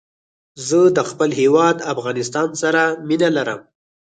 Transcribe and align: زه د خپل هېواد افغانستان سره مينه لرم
زه 0.67 0.79
د 0.97 0.99
خپل 1.09 1.29
هېواد 1.41 1.77
افغانستان 1.93 2.49
سره 2.61 2.81
مينه 3.07 3.29
لرم 3.37 3.61